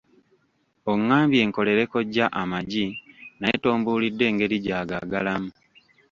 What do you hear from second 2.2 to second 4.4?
amagi naye tombuulidde